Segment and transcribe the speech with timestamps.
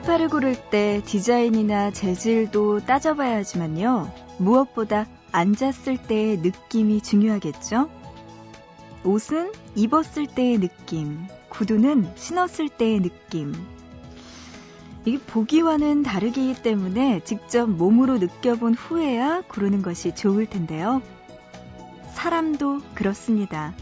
[0.00, 4.10] 소파를 고를 때 디자인이나 재질도 따져봐야 하지만요.
[4.38, 7.90] 무엇보다 앉았을 때의 느낌이 중요하겠죠?
[9.04, 13.52] 옷은 입었을 때의 느낌, 구두는 신었을 때의 느낌.
[15.04, 21.02] 이게 보기와는 다르기 때문에 직접 몸으로 느껴본 후에야 고르는 것이 좋을 텐데요.
[22.14, 23.74] 사람도 그렇습니다.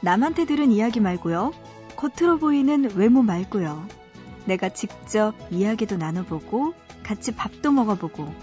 [0.00, 1.52] 남한테 들은 이야기 말고요.
[1.96, 3.86] 겉으로 보이는 외모 말고요.
[4.46, 8.34] 내가 직접 이야기도 나눠보고 같이 밥도 먹어보고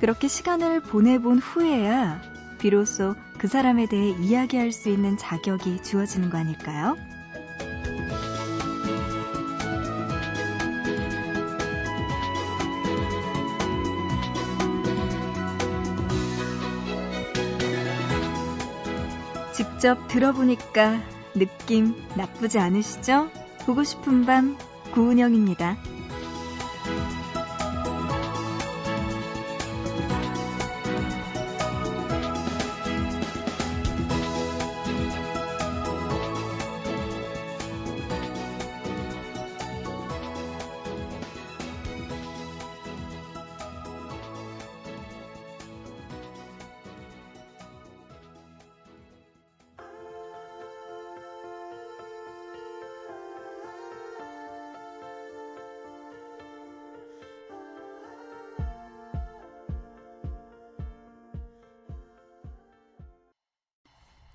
[0.00, 2.20] 그렇게 시간을 보내본 후에야
[2.58, 6.96] 비로소 그 사람에 대해 이야기할 수 있는 자격이 주어지는 거 아닐까요?
[19.52, 21.00] 직접 들어보니까
[21.34, 23.30] 느낌 나쁘지 않으시죠?
[23.64, 24.56] 보고 싶은 밤
[24.96, 25.76] 구은영입니다.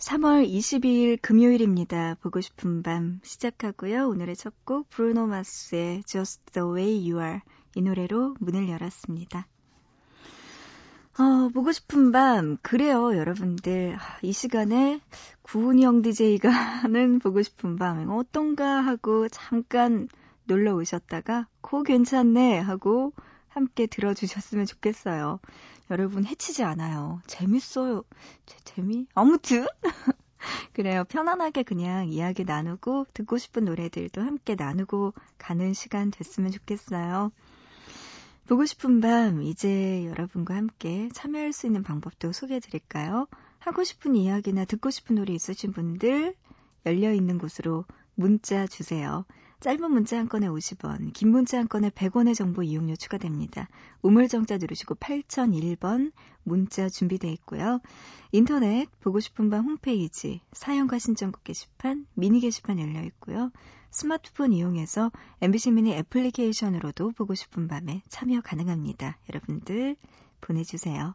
[0.01, 2.15] 3월 22일 금요일입니다.
[2.21, 4.07] 보고 싶은 밤 시작하고요.
[4.09, 7.39] 오늘의 첫 곡 브루노 마스의 Just the Way You Are
[7.75, 9.45] 이 노래로 문을 열었습니다.
[11.19, 13.95] 어, 보고 싶은 밤 그래요, 여러분들.
[13.99, 14.99] 아, 이 시간에
[15.43, 16.49] 구은영 DJ가
[16.81, 20.09] 하는 보고 싶은 밤 어떤가 하고 잠깐
[20.45, 23.13] 놀러 오셨다가 코 괜찮네 하고
[23.49, 25.39] 함께 들어주셨으면 좋겠어요.
[25.91, 27.21] 여러분 해치지 않아요.
[27.27, 28.03] 재밌어요.
[28.45, 29.07] 제 재미?
[29.13, 29.67] 아무튼
[30.73, 31.03] 그래요.
[31.03, 37.33] 편안하게 그냥 이야기 나누고 듣고 싶은 노래들도 함께 나누고 가는 시간 됐으면 좋겠어요.
[38.47, 43.27] 보고 싶은 밤 이제 여러분과 함께 참여할 수 있는 방법도 소개해 드릴까요?
[43.59, 46.35] 하고 싶은 이야기나 듣고 싶은 노래 있으신 분들
[46.85, 47.83] 열려 있는 곳으로
[48.15, 49.25] 문자 주세요.
[49.61, 53.69] 짧은 문자 한 건에 50원, 긴 문자 한 건에 100원의 정보 이용료 추가됩니다.
[54.01, 56.11] 우물정자 누르시고 8001번
[56.43, 57.79] 문자 준비되어 있고요.
[58.31, 63.51] 인터넷 보고 싶은 밤 홈페이지 사연과 신청곡 게시판, 미니 게시판 열려 있고요.
[63.91, 65.11] 스마트폰 이용해서
[65.41, 69.19] MBC 미니 애플리케이션으로도 보고 싶은 밤에 참여 가능합니다.
[69.29, 69.95] 여러분들
[70.41, 71.13] 보내주세요.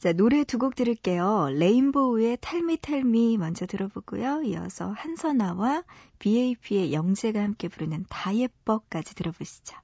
[0.00, 1.50] 자, 노래 두 곡 들을게요.
[1.52, 4.42] 레인보우의 텔미 텔미 먼저 들어보고요.
[4.44, 5.84] 이어서 한선아와
[6.18, 9.76] BAP의 영재가 함께 부르는 다 예뻐까지 들어보시죠.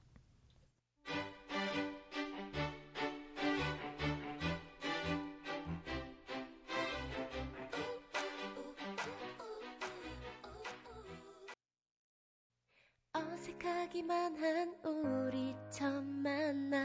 [13.13, 16.79] 어색하기만 한 우리 처음 만나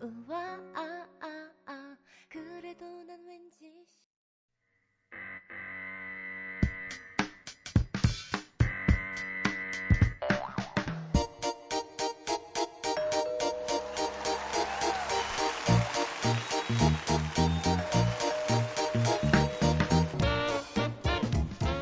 [0.00, 0.36] 우와
[0.74, 1.55] 아, 아, 아.
[2.36, 3.72] 그래도 난 왠지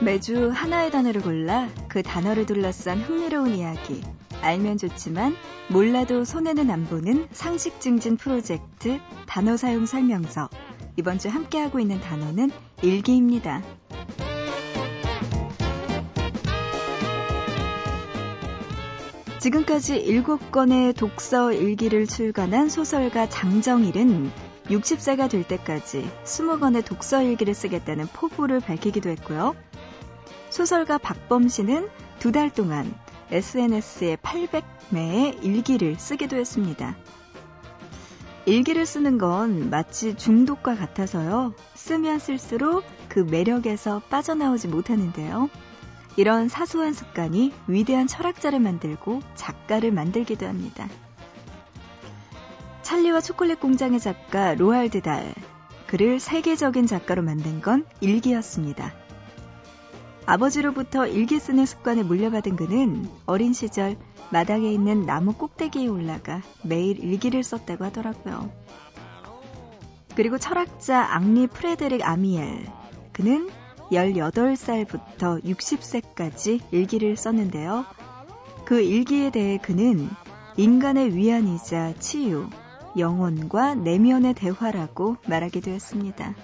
[0.00, 4.02] 매주 하나의 단어를 골라 그 단어를 둘러싼 흥미로운 이야기.
[4.44, 5.34] 알면 좋지만
[5.68, 10.48] 몰라도 손해는 안 보는 상식 증진 프로젝트 단어 사용 설명서.
[10.96, 12.50] 이번 주 함께하고 있는 단어는
[12.82, 13.62] 일기입니다.
[19.40, 24.30] 지금까지 7권의 독서 일기를 출간한 소설가 장정일은
[24.68, 29.54] 60세가 될 때까지 20권의 독서 일기를 쓰겠다는 포부를 밝히기도 했고요.
[30.48, 31.88] 소설가 박범 씨는
[32.20, 32.94] 두달 동안
[33.34, 36.96] SNS에 800매의 일기를 쓰기도 했습니다.
[38.46, 41.52] 일기를 쓰는 건 마치 중독과 같아서요.
[41.74, 45.50] 쓰면 쓸수록 그 매력에서 빠져나오지 못하는데요.
[46.16, 50.88] 이런 사소한 습관이 위대한 철학자를 만들고 작가를 만들기도 합니다.
[52.82, 55.34] 찰리와 초콜릿 공장의 작가 로알드 달.
[55.88, 59.03] 그를 세계적인 작가로 만든 건 일기였습니다.
[60.26, 63.96] 아버지로부터 일기 쓰는 습관을 물려받은 그는 어린 시절
[64.30, 68.50] 마당에 있는 나무 꼭대기에 올라가 매일 일기를 썼다고 하더라고요.
[70.16, 72.66] 그리고 철학자 앙리 프레데릭 아미엘.
[73.12, 73.50] 그는
[73.92, 77.84] 18살부터 60세까지 일기를 썼는데요.
[78.64, 80.08] 그 일기에 대해 그는
[80.56, 82.48] 인간의 위안이자 치유,
[82.96, 86.34] 영혼과 내면의 대화라고 말하기도 했습니다.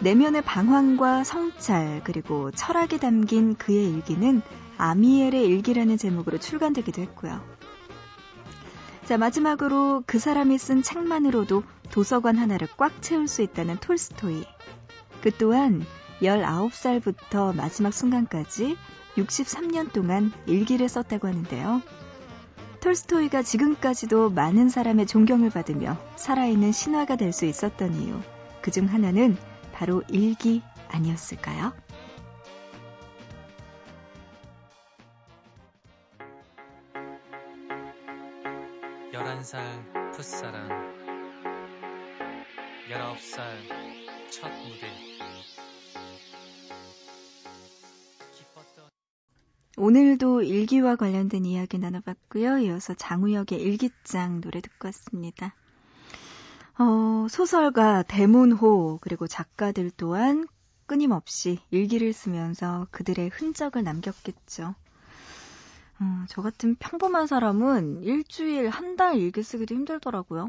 [0.00, 4.42] 내면의 방황과 성찰 그리고 철학이 담긴 그의 일기는
[4.78, 7.42] 아미엘의 일기라는 제목으로 출간되기도 했고요.
[9.06, 14.44] 자, 마지막으로 그 사람이 쓴 책만으로도 도서관 하나를 꽉 채울 수 있다는 톨스토이.
[15.22, 15.84] 그 또한
[16.20, 18.76] 19살부터 마지막 순간까지
[19.16, 21.82] 63년 동안 일기를 썼다고 하는데요.
[22.80, 28.20] 톨스토이가 지금까지도 많은 사람의 존경을 받으며 살아있는 신화가 될 수 있었던 이유.
[28.60, 29.36] 그 중 하나는
[29.76, 31.74] 바로 일기 아니었을까요?
[39.12, 40.68] 11살 풋사랑
[42.88, 44.90] 19살 첫 무대
[49.76, 52.60] 오늘도 일기와 관련된 이야기 나눠봤고요.
[52.60, 55.54] 이어서 장우혁의 일기장 노래 듣고 왔습니다.
[56.78, 60.46] 어, 소설가 대문호 그리고 작가들 또한
[60.86, 64.74] 끊임없이 일기를 쓰면서 그들의 흔적을 남겼겠죠.
[66.00, 70.48] 어, 저 같은 평범한 사람은 일주일, 한 달 일기 쓰기도 힘들더라고요.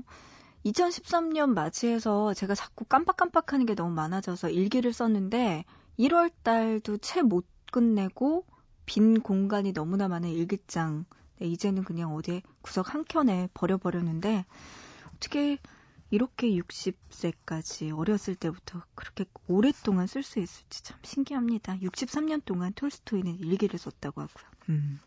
[0.66, 5.66] 2013년 맞이해서 제가 자꾸 깜빡깜빡 하는 게 너무 많아져서 일기를 썼는데
[6.00, 8.46] 1월 달도 채 못 끝내고
[8.86, 11.06] 빈 공간이 너무나 많은 일기장.
[11.40, 14.46] 네, 이제는 그냥 어디에 구석 한 켠에 버려버렸는데
[15.16, 15.58] 어떻게
[16.10, 21.78] 이렇게 60세까지 어렸을 때부터 그렇게 오랫동안 쓸 수 있을지 참 신기합니다.
[21.78, 24.46] 63년 동안 톨스토이는 일기를 썼다고 하고요.
[24.70, 25.00] 음.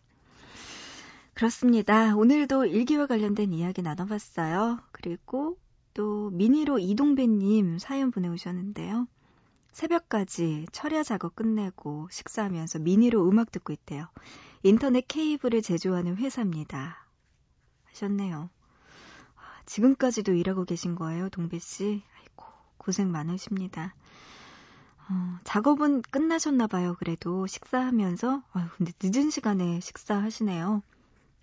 [1.34, 2.14] 그렇습니다.
[2.16, 4.80] 오늘도 일기와 관련된 이야기 나눠봤어요.
[4.92, 5.56] 그리고
[5.94, 9.08] 또 미니로 이동배님 사연 보내오셨는데요.
[9.72, 14.08] 새벽까지 철야 작업 끝내고 식사하면서 미니로 음악 듣고 있대요.
[14.62, 17.06] 인터넷 케이블을 제조하는 회사입니다.
[17.86, 18.50] 하셨네요.
[19.70, 22.02] 아, 지금까지도 일하고 계신 거예요, 동배 씨?
[22.18, 22.44] 아이고,
[22.76, 23.94] 고생 많으십니다.
[25.08, 27.46] 어, 작업은 끝나셨나 봐요, 그래도.
[27.46, 28.42] 식사하면서.
[28.52, 30.82] 아유, 근데 늦은 시간에 식사하시네요.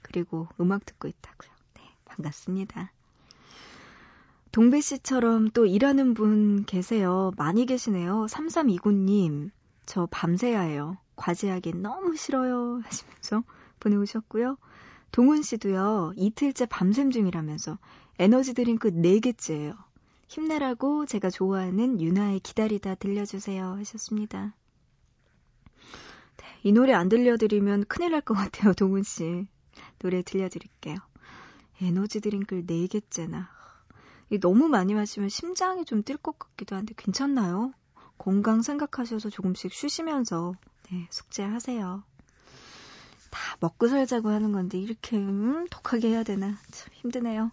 [0.04, 1.50] 그리고 음악 듣고 있다고요.
[1.76, 2.92] 네, 반갑습니다.
[4.52, 7.32] 동배 씨처럼 또 일하는 분 계세요.
[7.38, 8.26] 많이 계시네요.
[8.26, 9.52] 3329님,
[9.86, 10.98] 저 밤새야 해요.
[11.16, 12.82] 과제하기 너무 싫어요.
[12.84, 13.44] 하시면서
[13.80, 14.58] 보내오셨고요.
[15.12, 17.78] 동훈 씨도요, 이틀째 밤샘 중이라면서
[18.20, 19.76] 에너지 드링크 4개째예요.
[20.28, 23.76] 힘내라고 제가 좋아하는 윤하의 기다리다 들려주세요.
[23.78, 24.54] 하셨습니다.
[26.38, 29.48] 네, 이 노래 안 들려드리면 큰일 날 것 같아요, 동훈 씨.
[30.00, 30.98] 노래 들려드릴게요.
[31.82, 33.48] 에너지 드링크를 4개째나.
[34.42, 37.72] 너무 많이 마시면 심장이 좀 뛸 것 같기도 한데 괜찮나요?
[38.18, 40.56] 건강 생각하셔서 조금씩 쉬시면서
[40.92, 42.04] 네, 숙제하세요.
[43.30, 47.52] 다 먹고 살자고 하는 건데 이렇게 음, 독하게 해야 되나 참 힘드네요.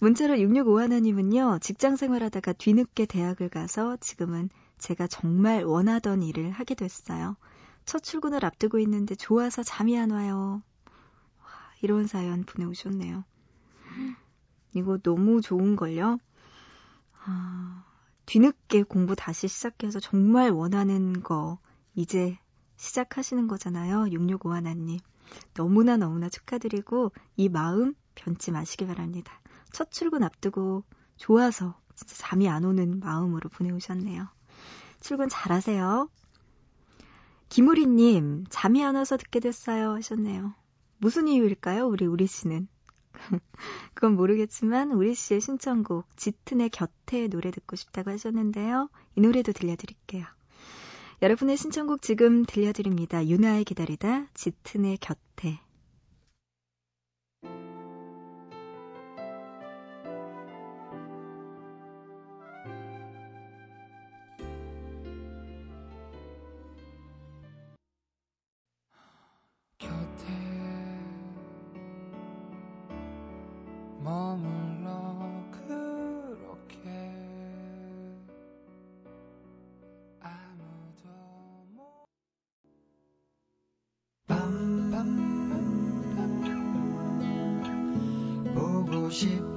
[0.00, 4.48] 문자로 665 하나님은요, 직장 생활하다가 뒤늦게 대학을 가서 지금은
[4.78, 7.36] 제가 정말 원하던 일을 하게 됐어요.
[7.84, 10.62] 첫 출근을 앞두고 있는데 좋아서 잠이 안 와요.
[11.82, 13.24] 이런 사연 보내오셨네요.
[14.74, 16.18] 이거 너무 좋은걸요?
[17.24, 17.84] 아,
[18.24, 21.58] 뒤늦게 공부 다시 시작해서 정말 원하는 거
[21.94, 22.38] 이제
[22.80, 24.08] 시작하시는 거잖아요.
[24.10, 24.98] 665 하나님.
[25.54, 29.40] 너무나 너무나 축하드리고 이 마음 변치 마시기 바랍니다.
[29.70, 30.82] 첫 출근 앞두고
[31.16, 34.26] 좋아서 진짜 잠이 안 오는 마음으로 보내오셨네요.
[35.00, 36.08] 출근 잘하세요.
[37.50, 40.54] 김우리님, 잠이 안 와서 듣게 됐어요 하셨네요.
[40.98, 41.86] 무슨 이유일까요?
[41.86, 42.66] 우리 우리 씨는.
[43.94, 48.88] 그건 모르겠지만 우리 씨의 신청곡 짙은의 곁에 노래 듣고 싶다고 하셨는데요.
[49.16, 50.24] 이 노래도 들려드릴게요.
[51.22, 53.26] 여러분의 신청곡 지금 들려드립니다.
[53.26, 55.60] 유나의 기다리다 짙은의 곁에
[88.54, 89.49] 보고 싶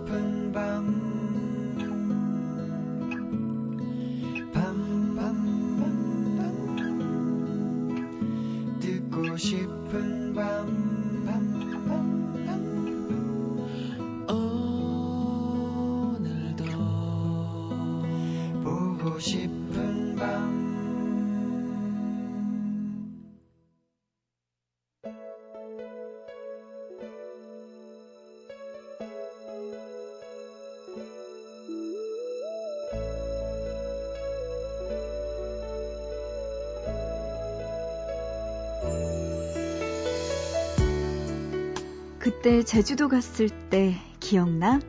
[42.33, 44.79] 그때 제주도 갔을 때 기억나?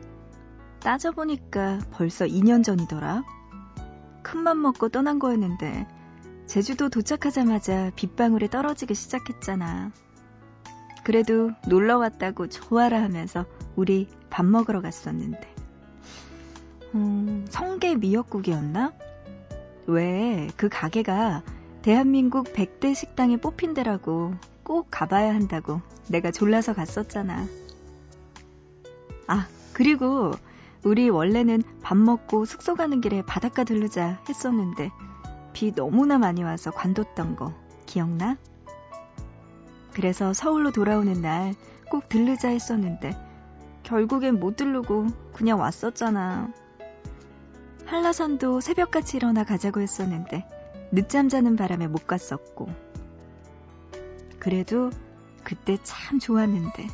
[0.79, 3.23] 따져보니까 벌써 2년 전이더라.
[4.23, 5.87] 큰맘 먹고 떠난 거였는데
[6.47, 9.91] 제주도 도착하자마자 빗방울이 떨어지기 시작했잖아.
[11.05, 15.55] 그래도 놀러 왔다고 좋아라 하면서 우리 밥 먹으러 갔었는데.
[16.95, 18.91] 음, 성게 미역국이었나?
[19.87, 21.43] 왜 그 가게가
[21.83, 24.33] 대한민국 100대 식당에 뽑힌 데라고
[24.65, 25.79] 꼭 가봐야 한다고
[26.09, 27.45] 내가 졸라서 갔었잖아.
[29.27, 30.31] 아, 그리고
[30.83, 34.91] 우리 원래는 밥 먹고 숙소 가는 길에 바닷가 들르자 했었는데
[35.53, 37.53] 비 너무나 많이 와서 관뒀던 거
[37.85, 38.35] 기억나?
[39.93, 41.55] 그래서 서울로 돌아오는 날
[41.89, 43.15] 꼭 들르자 했었는데
[43.83, 46.51] 결국엔 못 들르고 그냥 왔었잖아.
[47.85, 50.45] 한라산도 새벽같이 일어나 가자고 했었는데
[50.91, 52.67] 늦잠 자는 바람에 못 갔었고
[54.45, 54.91] 그래도
[55.43, 56.87] 그때 참 좋았는데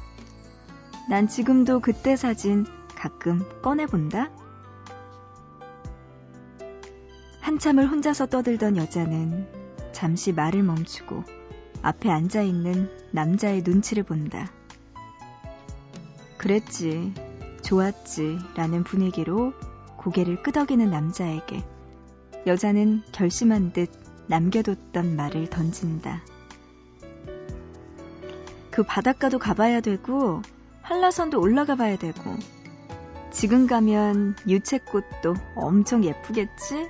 [1.10, 2.66] 난 지금도 그때 사진
[2.96, 4.32] 가끔 꺼내본다?
[7.42, 9.50] 한참을 혼자서 떠들던 여자는
[9.92, 11.26] 잠시 말을 멈추고
[11.82, 14.50] 앞에 앉아있는 남자의 눈치를 본다.
[16.38, 17.14] 그랬지,
[17.64, 19.52] 좋았지, 라는 분위기로
[19.98, 21.66] 고개를 끄덕이는 남자에게
[22.48, 23.90] 여자는 결심한 듯
[24.28, 26.22] 남겨뒀던 말을 던진다.
[28.72, 30.42] 그 바닷가도 가봐야 되고,
[30.82, 32.22] 한라산도 올라가 봐야 되고,
[33.30, 36.88] 지금 가면 유채꽃도 엄청 예쁘겠지?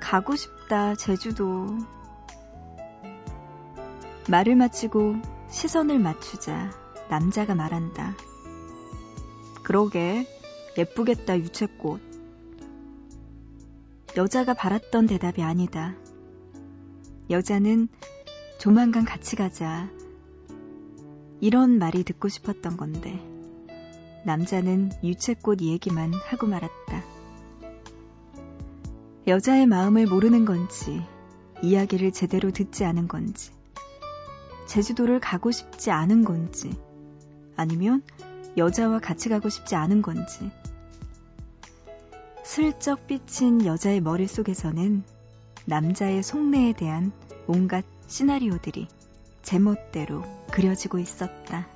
[0.00, 1.66] 가고 싶다, 제주도.
[4.28, 5.16] 말을 마치고
[5.50, 6.70] 시선을 맞추자
[7.08, 8.14] 남자가 말한다.
[9.62, 10.26] 그러게,
[10.78, 12.00] 예쁘겠다, 유채꽃.
[14.16, 15.94] 여자가 바랐던 대답이 아니다.
[17.30, 17.88] 여자는
[18.58, 19.88] 조만간 같이 가자.
[21.42, 23.20] 이런 말이 듣고 싶었던 건데.
[24.24, 27.02] 남자는 유채꽃 얘기만 하고 말았다.
[29.26, 31.02] 여자의 마음을 모르는 건지,
[31.60, 33.50] 이야기를 제대로 듣지 않은 건지,
[34.66, 36.70] 제주도를 가고 싶지 않은 건지,
[37.56, 38.04] 아니면
[38.56, 40.48] 여자와 같이 가고 싶지 않은 건지.
[42.44, 45.02] 슬쩍 삐친 여자의 머릿속에서는
[45.64, 47.10] 남자의 속내에 대한
[47.48, 48.86] 온갖 시나리오들이
[49.42, 51.66] 제멋대로 그려지고 있었다.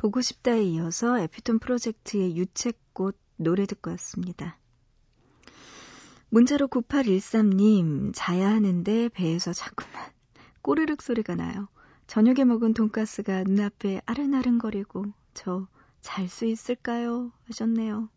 [0.00, 4.56] 보고 싶다에 이어서 에피톤 프로젝트의 유채꽃 노래 듣고 왔습니다.
[6.30, 10.10] 문자로 9813님, 자야 하는데 배에서 자꾸만
[10.62, 11.68] 꼬르륵 소리가 나요.
[12.06, 15.04] 저녁에 먹은 돈가스가 눈앞에 아른아른거리고
[15.34, 15.66] 저
[16.00, 17.30] 잘 수 있을까요?
[17.48, 18.08] 하셨네요.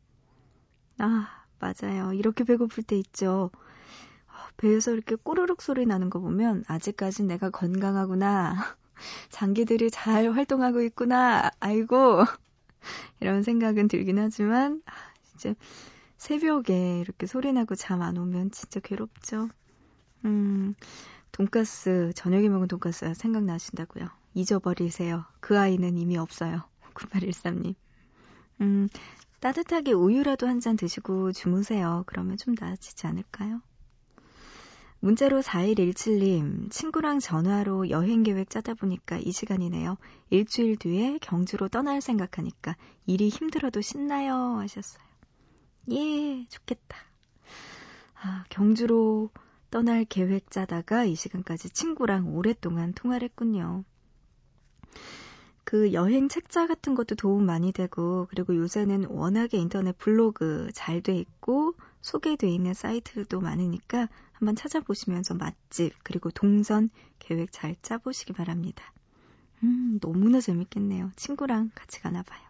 [0.99, 2.13] 아, 맞아요.
[2.13, 3.51] 이렇게 배고플 때 있죠.
[4.27, 8.77] 아, 배에서 이렇게 꼬르륵 소리 나는 거 보면 아직까지 내가 건강하구나.
[9.29, 11.51] 장기들이 잘 활동하고 있구나.
[11.59, 12.23] 아이고.
[13.21, 14.91] 이런 생각은 들긴 하지만, 아,
[15.23, 15.55] 진짜
[16.17, 19.49] 새벽에 이렇게 소리 나고 잠 안 오면 진짜 괴롭죠.
[20.25, 20.75] 음,
[21.31, 24.07] 돈가스, 저녁에 먹은 돈가스가 생각나신다고요.
[24.35, 25.25] 잊어버리세요.
[25.41, 26.63] 그 아이는 이미 없어요.
[26.95, 27.75] 9813님.
[28.61, 28.87] 음,
[29.41, 32.03] 따뜻하게 우유라도 한 잔 드시고 주무세요.
[32.07, 33.61] 그러면 좀 나아지지 않을까요?
[35.03, 39.97] 문자로 4117님, 친구랑 전화로 여행 계획 짜다 보니까 이 시간이네요.
[40.29, 44.33] 일주일 뒤에 경주로 떠날 생각하니까 일이 힘들어도 신나요.
[44.59, 45.03] 하셨어요.
[45.91, 46.95] 예, 좋겠다.
[48.13, 49.29] 아, 경주로
[49.71, 53.83] 떠날 계획 짜다가 이 시간까지 친구랑 오랫동안 통화를 했군요.
[55.65, 61.17] 그 여행 책자 같은 것도 도움 많이 되고, 그리고 요새는 워낙에 인터넷 블로그 잘 돼
[61.17, 64.07] 있고, 소개돼 있는 사이트도 많으니까
[64.43, 68.91] 한번 찾아보시면서 맛집 그리고 동선 계획 잘 짜보시기 바랍니다.
[69.63, 71.11] 음, 너무나 재밌겠네요.
[71.15, 72.41] 친구랑 같이 가나 봐요.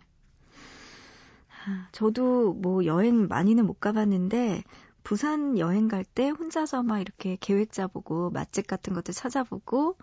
[1.66, 4.64] 아, 저도 뭐 여행 많이는 못 가봤는데
[5.04, 9.96] 부산 여행 갈 때 혼자서 막 이렇게 계획 짜보고 맛집 같은 것도 찾아보고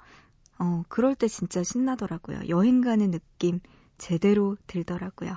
[0.61, 2.43] 어, 그럴 때 진짜 신나더라고요.
[2.49, 3.59] 여행 가는 느낌
[3.99, 5.37] 제대로 들더라고요.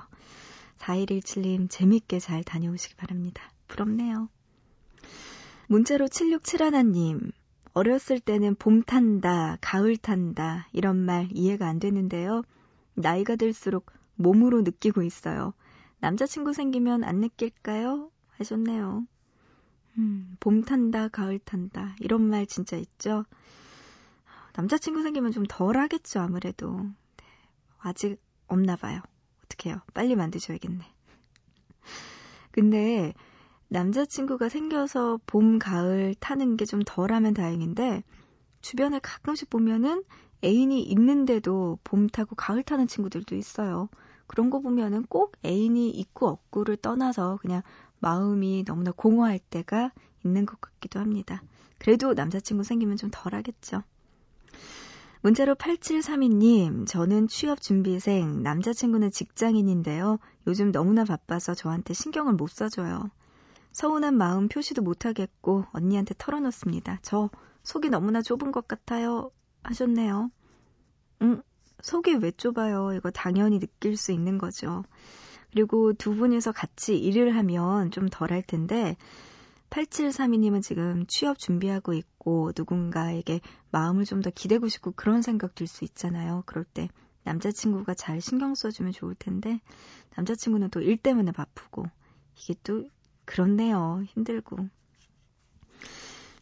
[0.78, 3.50] 4117님 재밌게 잘 다녀오시기 바랍니다.
[3.66, 4.28] 부럽네요.
[5.68, 7.32] 문자로 7671님,
[7.72, 12.42] 어렸을 때는 봄 탄다, 가을 탄다, 이런 말 이해가 안 되는데요.
[12.94, 15.54] 나이가 들수록 몸으로 느끼고 있어요.
[16.00, 18.10] 남자친구 생기면 안 느낄까요?
[18.36, 19.06] 하셨네요.
[19.98, 23.24] 음, 봄 탄다, 가을 탄다, 이런 말 진짜 있죠?
[24.54, 26.76] 남자친구 생기면 좀 덜 하겠죠, 아무래도.
[27.16, 27.24] 네,
[27.78, 29.00] 아직 없나 봐요.
[29.44, 29.80] 어떡해요.
[29.94, 30.84] 빨리 만드셔야겠네.
[32.52, 33.14] 근데
[33.68, 38.02] 남자친구가 생겨서 봄, 가을 타는 게 좀 덜하면 다행인데
[38.60, 40.04] 주변에 가끔씩 보면은
[40.44, 43.88] 애인이 있는데도 봄 타고 가을 타는 친구들도 있어요.
[44.26, 47.62] 그런 거 보면은 꼭 애인이 있고 없고를 떠나서 그냥
[48.00, 49.92] 마음이 너무나 공허할 때가
[50.24, 51.42] 있는 것 같기도 합니다.
[51.78, 53.82] 그래도 남자친구 생기면 좀 덜하겠죠.
[55.22, 60.18] 문자로 8732님, 저는 취업 준비생, 남자친구는 직장인인데요.
[60.46, 63.10] 요즘 너무나 바빠서 저한테 신경을 못 써줘요.
[63.74, 67.00] 서운한 마음 표시도 못하겠고 언니한테 털어놓습니다.
[67.02, 67.28] 저
[67.64, 69.30] 속이 너무나 좁은 것 같아요.
[69.64, 70.30] 하셨네요.
[71.22, 71.42] 응,
[71.82, 72.92] 속이 왜 좁아요?
[72.94, 74.84] 이거 당연히 느낄 수 있는 거죠.
[75.52, 78.96] 그리고 두 분이서 같이 일을 하면 좀 덜 할 텐데
[79.70, 83.40] 8732님은 지금 취업 준비하고 있고 누군가에게
[83.72, 86.44] 마음을 좀 더 기대고 싶고 그런 생각 들 수 있잖아요.
[86.46, 86.88] 그럴 때
[87.24, 89.60] 남자친구가 잘 신경 써주면 좋을 텐데
[90.16, 91.86] 남자친구는 또 일 때문에 바쁘고
[92.36, 92.84] 이게 또
[93.24, 94.02] 그렇네요.
[94.06, 94.68] 힘들고.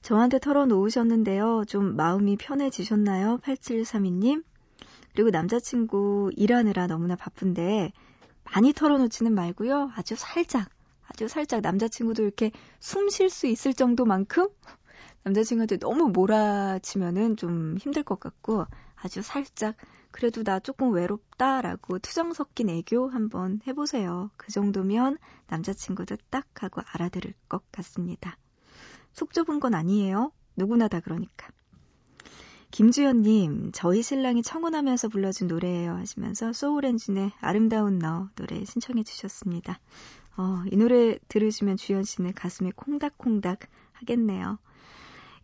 [0.03, 1.65] 저한테 털어놓으셨는데요.
[1.67, 3.39] 좀 마음이 편해지셨나요?
[3.39, 4.43] 8732님?
[5.15, 7.93] 그리고 남자친구 일하느라 너무나 바쁜데
[8.45, 9.93] 많이 털어놓지는 말고요.
[9.95, 10.69] 아주 살짝,
[11.07, 14.49] 아주 살짝 남자친구도 이렇게 숨 쉴 수 있을 정도만큼
[15.25, 18.67] 남자친구한테 너무 몰아치면은 좀 힘들 것 같고
[19.03, 19.77] 아주 살짝
[20.11, 24.31] 그래도 나 조금 외롭다라고 투정 섞인 애교 한번 해보세요.
[24.37, 28.37] 그 정도면 남자친구도 딱 하고 알아들을 것 같습니다.
[29.13, 30.33] 속 좁은 건 아니에요.
[30.57, 31.49] 누구나 다 그러니까.
[32.71, 39.79] 김주연님, 저희 신랑이 청혼하면서 불러준 노래예요 하시면서 소울엔진의 아름다운 너 노래 신청해 주셨습니다.
[40.39, 43.61] 어, 이 노래 들으시면 주연 씨는 가슴이 콩닥콩닥
[43.93, 44.59] 하겠네요.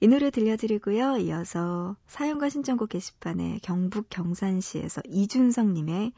[0.00, 1.16] 이 노래 들려드리고요.
[1.16, 6.12] 이어서 사연과 신청곡 게시판에 경북 경산시에서 이준성님의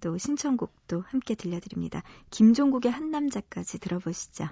[0.00, 2.02] 또 신청곡도 함께 들려드립니다.
[2.30, 4.48] 김종국의 한 남자까지 들어보시죠.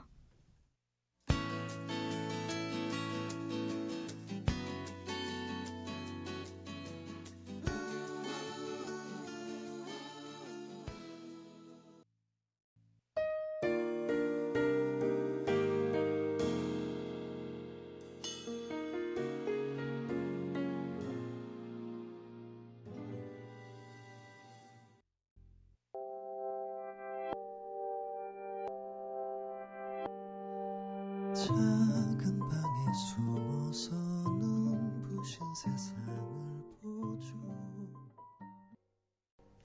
[31.51, 31.81] 작은.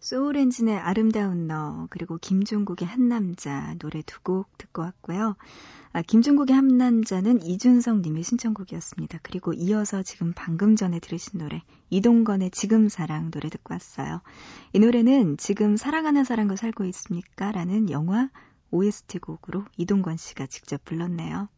[0.05, 5.35] 소울엔진의 아름다운 너 그리고 김종국의 한 남자 노래 두 곡 듣고 왔고요.
[5.93, 9.19] 아, 김종국의 한 남자는 이준성 님의 신청곡이었습니다.
[9.23, 14.21] 그리고 이어서 지금 방금 전에 들으신 노래 이동건의 지금 사랑 노래 듣고 왔어요.
[14.73, 17.51] 이 노래는 지금 사랑하는 사람과 살고 있습니까?
[17.51, 18.29] 라는 영화
[18.69, 21.49] OST 곡으로 이동건 씨가 직접 불렀네요.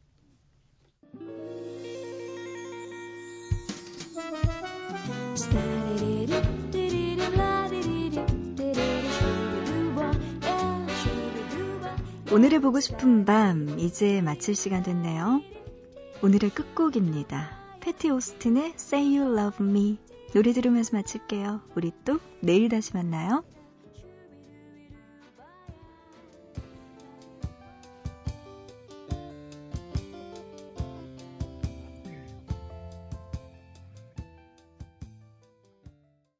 [12.29, 15.41] 오늘의 보고 싶은 밤 이제 마칠 시간 됐네요.
[16.21, 17.51] 오늘의 끝곡입니다.
[17.79, 19.97] 패티 오스틴의 Say You Love Me
[20.33, 21.61] 노래 들으면서 마칠게요.
[21.75, 23.45] 우리 또 내일 다시 만나요.